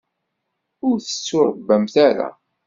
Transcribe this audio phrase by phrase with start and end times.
[0.87, 2.29] Ur tettuṛebbamt ara.